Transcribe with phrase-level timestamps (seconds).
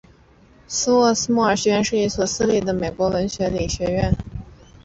[0.67, 4.11] 斯沃斯莫尔学院是一所私立的美国文理学院。